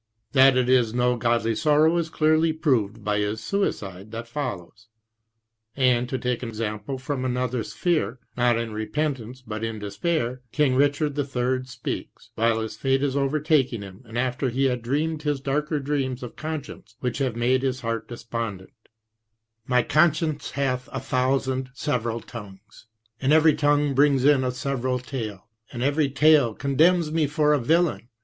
[0.31, 4.87] That it is no godly' sorrow is clearly proved by his suicide that follows.
[5.75, 10.41] And, to take an example from another sphere, not in repent ance, but in despair,
[10.51, 11.15] King Eichard
[11.47, 11.65] in.
[11.65, 16.23] speaks, while his fate is overtaking him, and after he had dreamed his darker dreams
[16.23, 18.73] of conscience, which have made his heart despondent:"
[19.67, 22.87] My conscience hath a thousand several tongues,
[23.21, 27.59] And every tongue brings in a several tale, And every tale condemns me for a
[27.59, 28.09] villain.